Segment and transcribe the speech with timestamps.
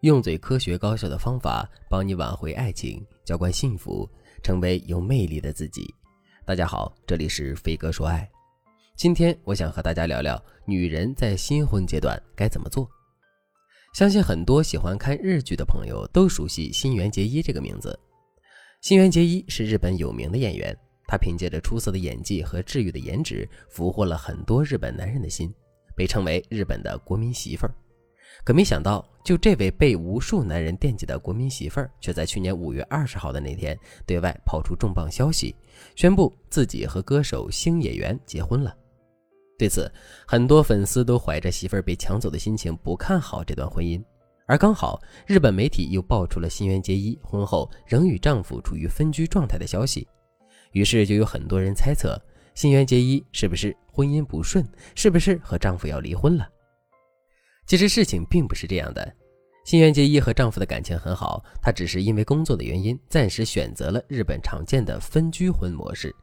[0.00, 4.08] 用嘴科学高效的方法帮你挽回爱情，浇灌幸福，
[4.42, 5.94] 成为有魅力的自己。
[6.46, 8.26] 大家好，这里是飞哥说爱。
[8.96, 12.88] 今天我想和大家聊聊女人在新婚阶段该怎么做。
[13.92, 17.98] 相信很多喜欢看日剧的朋友都熟悉新垣结衣这个名字。
[18.80, 20.74] 新垣结衣是日本有名的演员，
[21.06, 25.52] 她凭借着出色的演技和治愈的颜值，俘获了很多日本男人的心，
[25.94, 27.74] 被称为日本的国民媳妇儿。
[28.44, 35.54] 可没想到，就这位被无数男人惦记的国民媳妇儿，却在去年五月二十号的那天，对外抛出重磅消息，
[35.94, 38.74] 宣布自己和歌手星野源结婚了。
[39.58, 39.92] 对此，
[40.26, 44.02] 很多粉丝都怀着媳妇儿被抢走的心情，不看好这段婚姻。
[44.46, 50.08] 而刚好，日本媒体又爆出了新垣结衣婚后仍与丈夫处于分居状态的消息，
[50.72, 52.20] 于是就有很多人猜测，
[52.54, 56.48] 新垣结衣是不是婚姻不顺，是不是和丈夫要离婚了？
[57.66, 59.14] 其实事情并不是这样的，
[59.64, 66.14] 新垣结衣和丈夫的感情很好，她只是因为工作的原因，暂时选择了日本常见的分居婚模式，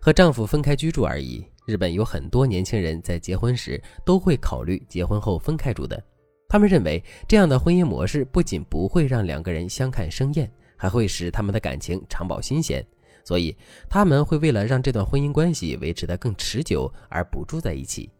[0.00, 1.46] 和丈夫分开居住而已。
[1.66, 6.02] 日本有很多年轻人在结婚时都会考虑结婚后分开住的。
[6.48, 12.84] 他们认为这样的婚姻模式不仅不会让两个人相看生厌，还会使他们的感情长保新鲜。
[13.22, 13.54] 所以
[13.90, 18.10] 他们会为了让这段婚姻关系维持得更持久而不住在一起。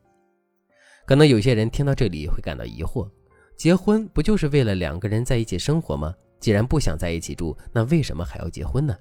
[1.09, 3.09] 可能有些人听到这里会感到疑惑：
[3.57, 6.15] 结婚不就是为了两个人在一起生活吗？
[6.39, 8.95] 既然不想在一起住，那为什么还要结婚呢？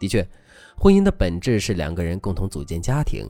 [0.00, 0.28] 的确，
[0.76, 3.24] 婚姻的本质是两个人共同组建家庭。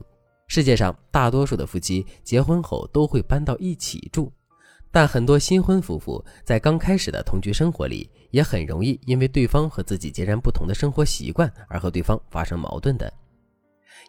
[0.47, 4.33] 世界上大多数的夫妻结婚后都会搬到一起住。
[4.89, 13.13] 但很多新婚夫妇在刚开始的同居生活里，也很容易因为对方和自己截然不同的生活习惯而和对方发生矛盾的。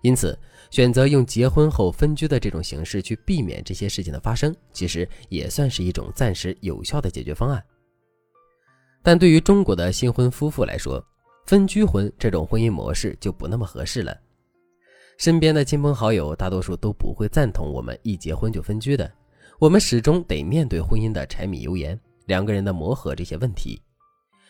[0.03, 0.39] 因此，
[0.71, 7.63] 选择用结婚后分居的这种形式去避免这些事情的发生，其实也算是一种暂时有效的解决方案。
[9.03, 11.05] 但对于中国的新婚夫妇来说，
[11.47, 14.17] 分居婚这种婚姻模式就不那么合适了。
[15.19, 19.11] 身边的亲朋好友大多数都不会赞同我们一结婚就分居的。
[19.61, 23.81] 我们始终得面对婚姻的柴米油盐，两个人的磨合这些问题。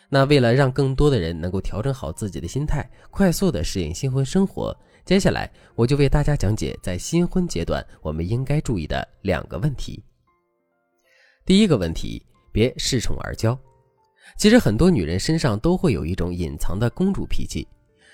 [0.09, 10.03] 那为了让更多的人能够调整好自己的心态，快速的适应新婚生活，接下来我就为大家讲解在新婚阶段我们应该注意的两个问题。
[11.45, 13.55] 第一个问题，别恃宠而骄。
[14.35, 17.67] 其实很多女人身上都会有一种隐藏的公主脾气，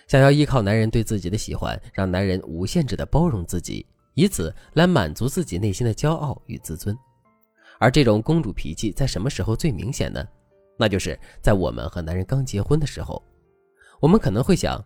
[0.05, 3.85] 想要依靠男人对自己的喜欢，让男人无限制的包容自己。
[4.15, 6.95] 以此来满足自己内心的骄傲与自尊，
[7.79, 10.27] 而这种公主脾气在什么时候最明显呢？
[10.77, 13.23] 那就是在我们和男人刚结婚的时候。
[14.01, 14.83] 我们可能会想，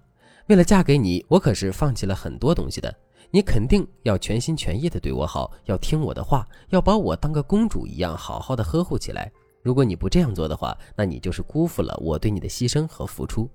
[0.47, 2.94] 为了嫁给你，我可是放弃了很多东西的，
[3.31, 9.31] 你肯定要全心全意的对我好，要听我的话，要把我当个公主一样好好的呵护起来。
[9.63, 13.50] 如果你不这样做的话，那你就是辜负了我对你的牺牲和付出。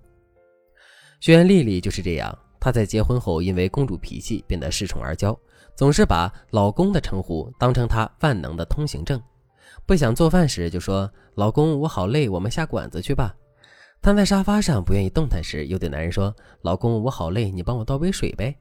[1.21, 5.37] 学员丽丽就是这样，她在结婚后因为公主脾气变得恃宠而骄。
[5.77, 9.23] 总是把老公的称呼当成她万能的通行证，
[9.87, 13.35] 不想做饭时就说：“老公，我好累，我们下馆子去吧。”
[14.03, 18.55] 瘫在沙发上不愿意动弹时，又对男人说：“老公，我好累，你帮我倒杯水呗。”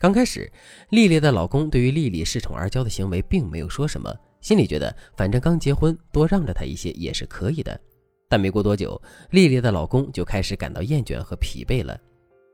[0.00, 0.50] 刚开始，
[0.88, 4.10] 丽丽的老公对于丽丽恃宠而骄的行为并没有说什么，
[4.40, 7.78] 心里觉得反正刚结婚，多让着她一些也是可以的。
[8.26, 11.98] 但没过多久，丽丽的老公就开始感到厌倦和疲惫了。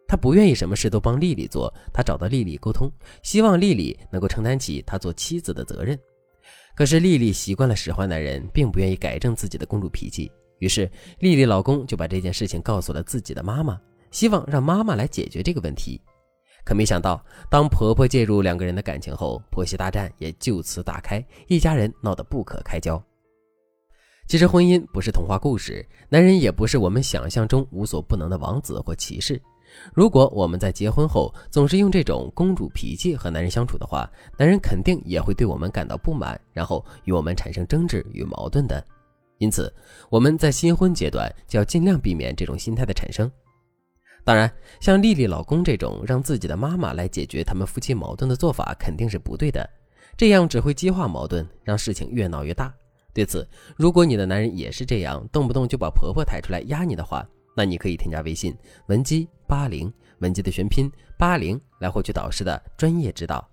[0.09, 2.91] 他不愿意什么事都帮丽丽做，他找到丽丽沟通，
[3.22, 5.97] 希望丽丽能够承担起他做妻子的责任。
[6.75, 10.31] 可是丽丽习惯了使唤男人，并不愿意改正自己的公主脾气。
[10.60, 10.88] 于是
[11.19, 13.81] 丽丽老公就把这件事情告诉了自己的妈妈，
[14.12, 16.00] 希望让妈妈来解决这个问题。
[16.65, 23.03] 可没想到，当婆婆介入两个人的感情后，婆媳大战也就此打开，一家人闹得不可开交。
[24.28, 29.41] 其实婚姻不是童话故事，男人也不是我们想象中无所不能的王子或骑士。
[29.94, 38.85] 如果我们在结婚后总是用这种公主脾气和男人相处的话，男人肯定也会对我们感到不满，然后与我们产生争执与矛盾的。
[39.40, 39.75] 因此，
[40.10, 43.31] 我们在新婚阶段就要尽量避免这种心态的产生。
[44.22, 49.66] 当然，像丽丽老公这种让自己的妈妈来解决他们夫妻矛盾的做法肯定是不对的，
[50.14, 52.72] 这样只会激化矛盾，让事情越闹越大。
[53.14, 57.26] 对此，如果你的男人也是这样，动不动就把婆婆抬出来压你的话，
[57.56, 58.54] 那你可以添加微信
[58.88, 63.48] 文姬八零，文姬的全拼八零，来获取导师的专业指导。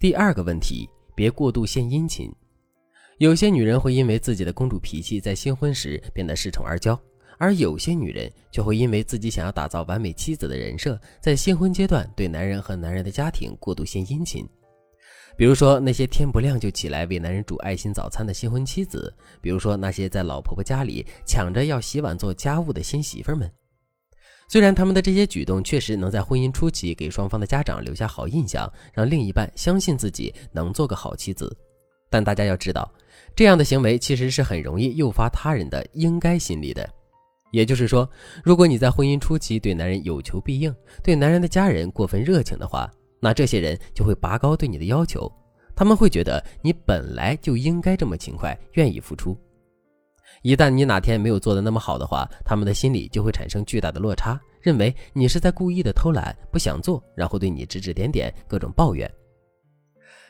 [0.00, 2.32] 第二个问题，别过度献殷勤。
[3.18, 6.98] 有些女人会因为自己的公主脾气，在新婚时变得恃宠而骄，
[7.38, 14.46] 而有些女人却会因为自己想要打造完美妻子的人设，在新婚阶段对男人和男人的家庭过度献殷勤。
[15.34, 19.10] 比如说那些天不亮就起来为男人煮爱心早餐的新婚妻子，
[19.40, 23.50] 比如说那些在老婆婆家里抢着要洗碗做家务的新媳妇们。
[24.48, 31.54] 虽然他们的这些举动确实能在婚姻初期给双方的家长留下好印象，让另一半相信自己能做个好妻子，
[32.08, 32.90] 但大家要知道，
[33.34, 36.88] 这样的行为其实是很容易诱发他人的应该心理的。
[37.52, 38.08] 也就是说，
[38.42, 42.90] 如果你在婚姻初期对男人有求必应，对男人的家人过分热情的话，
[43.20, 45.30] 那这些人就会拔高对你的要求，
[45.74, 49.38] 他们会觉得你本来就应该这么勤快，愿意付出。
[50.42, 59.10] 一旦你哪天没有做的那么好的话，他们的心里就会产生巨大的落差，认为你是在故意的偷懒，不想做，然后对你指指点点，各种抱怨。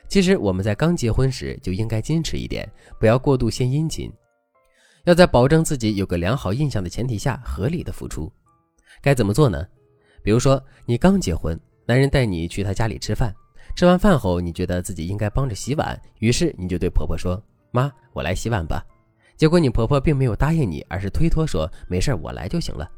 [0.09, 4.13] 其实我们在刚结婚时就应该矜持一点，不要过度献殷勤，
[5.05, 8.33] 要在保证自己有个良好印象的前提下，合理的付出。
[9.03, 9.67] 该怎么做呢？
[10.23, 13.35] 比如说你刚结婚，男人带你去他家里吃饭，
[13.77, 18.85] 吃完饭后你觉得自己应该帮着洗碗，于是你就对婆婆说：“妈，我来洗碗吧。”
[19.37, 22.91] 结果你婆婆并没有答应你，而是推脱说没事我来就行了。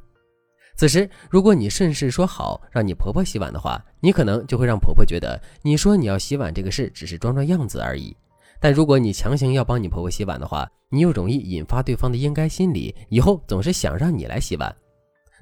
[0.78, 8.16] 此时如果你顺势说好让你婆婆洗碗的话，你可能就会让婆婆觉得你说你要洗碗这个事只是装装样子而已。
[8.60, 14.72] 但如果你强行要帮你婆婆洗碗的话，你又容易引发对方的应该心理，以后总是想让你来洗碗。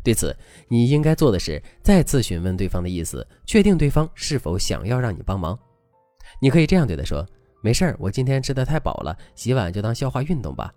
[0.02, 0.34] 对此，
[0.68, 5.58] 你应该做的是再次询问对方的意思，确定对方是否想要让你帮忙。
[6.40, 7.26] 你可以这样对他说
[7.60, 10.72] ：“没事儿，我今天吃的太饱了，洗碗就当消化运动吧。”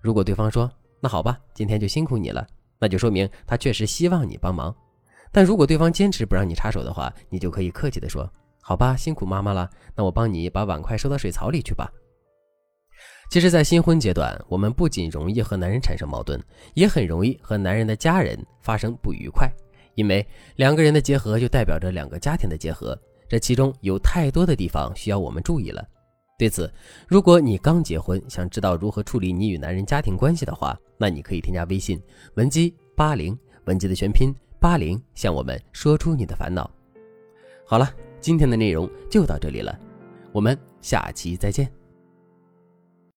[0.00, 0.70] 如果对方说
[1.00, 2.46] 那好吧，今天就辛苦你了，
[2.78, 4.74] 那就说明他确实希望你帮忙。
[5.30, 8.30] 但如果对方坚持不让你插手的话，你就可以客气地说
[8.62, 11.90] ：“好吧，辛苦妈妈了，那我帮你把碗筷收到水槽里去吧。”
[13.30, 16.42] 其实，在新婚阶段，我们不仅容易和男人产生矛盾，
[16.72, 19.46] 也很容易和男人的家人发生不愉快，
[19.96, 20.26] 因为
[20.56, 22.98] 两个人的结合就代表着两个家庭的结合，
[23.28, 25.86] 这其中有太多的地方需要我们注意了。
[26.38, 26.72] 对此，
[27.06, 32.00] 如果你刚结婚，想知道如何处理你与男人家庭关系的话，那你可以添加微信
[32.34, 36.68] 文姬八零，文姬的全拼八零，向我们说出你的烦恼。
[37.64, 37.88] 好了，
[38.20, 39.78] 今天的内容就到这里了，
[40.32, 41.77] 我们下期再见。